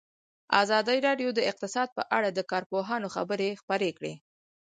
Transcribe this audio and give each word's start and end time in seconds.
ازادي 0.61 0.97
راډیو 1.07 1.29
د 1.33 1.39
اقتصاد 1.51 1.89
په 1.97 2.03
اړه 2.17 2.29
د 2.33 2.39
کارپوهانو 2.51 3.07
خبرې 3.15 3.49
خپرې 3.61 3.89
کړي. 3.97 4.13